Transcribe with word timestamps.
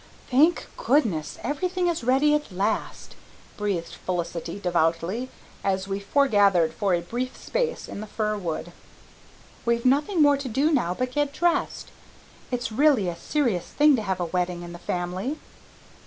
"Thank 0.31 0.65
goodness, 0.77 1.37
everything 1.43 1.85
is 1.87 2.03
ready 2.03 2.33
at 2.33 2.51
last," 2.51 3.13
breathed 3.55 3.93
Felicity 4.03 4.59
devoutly, 4.59 5.29
as 5.63 5.87
we 5.87 5.99
foregathered 5.99 6.73
for 6.73 6.95
a 6.95 7.01
brief 7.01 7.37
space 7.37 7.87
in 7.87 8.01
the 8.01 8.07
fir 8.07 8.35
wood. 8.35 8.71
"We've 9.63 9.85
nothing 9.85 10.19
more 10.19 10.37
to 10.37 10.49
do 10.49 10.73
now 10.73 10.95
but 10.95 11.11
get 11.11 11.31
dressed. 11.33 11.91
It's 12.49 12.71
really 12.71 13.09
a 13.09 13.15
serious 13.15 13.67
thing 13.67 13.95
to 13.95 14.01
have 14.01 14.19
a 14.19 14.25
wedding 14.25 14.63
in 14.63 14.73
the 14.73 14.79
family." 14.79 15.37